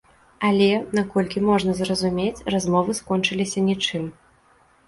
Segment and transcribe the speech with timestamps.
[0.47, 0.69] Але,
[0.99, 4.13] наколькі можна зразумець, размовы скончыліся нічым.